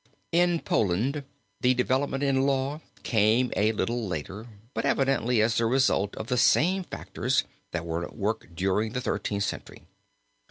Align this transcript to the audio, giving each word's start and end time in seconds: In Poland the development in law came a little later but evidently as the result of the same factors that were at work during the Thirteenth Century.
In 0.31 0.61
Poland 0.61 1.23
the 1.59 1.75
development 1.75 2.23
in 2.23 2.41
law 2.47 2.81
came 3.03 3.53
a 3.55 3.71
little 3.71 4.03
later 4.07 4.47
but 4.73 4.83
evidently 4.83 5.43
as 5.43 5.59
the 5.59 5.67
result 5.67 6.15
of 6.15 6.25
the 6.25 6.39
same 6.39 6.83
factors 6.85 7.43
that 7.69 7.85
were 7.85 8.03
at 8.03 8.15
work 8.17 8.47
during 8.55 8.93
the 8.93 9.01
Thirteenth 9.01 9.43
Century. 9.43 9.83